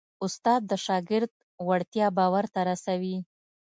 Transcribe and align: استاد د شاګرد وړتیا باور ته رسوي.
استاد 0.25 0.61
د 0.71 0.73
شاګرد 0.85 1.31
وړتیا 1.67 2.07
باور 2.17 2.45
ته 2.53 2.61
رسوي. 2.69 3.17